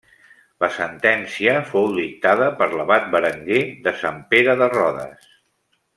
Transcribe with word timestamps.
La 0.63 0.69
sentència 0.77 1.53
fou 1.67 1.85
dictada 1.99 2.49
per 2.61 2.69
l'abat 2.73 3.07
Berenguer 3.17 3.61
de 3.87 3.97
Sant 4.01 4.21
Pere 4.33 4.57
de 4.63 4.71
Rodes. 4.77 5.29